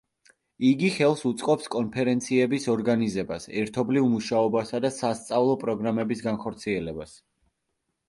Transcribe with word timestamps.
იგი 0.69 0.87
ხელს 0.95 1.19
უწყობს 1.29 1.67
კონფერენციების 1.75 2.65
ორგანიზებას, 2.75 3.47
ერთობლივ 3.63 4.11
მუშაობასა 4.17 4.83
და 4.89 4.95
სასწავლო 4.99 5.57
პროგრამების 5.69 6.29
განხორციელებას. 6.31 7.19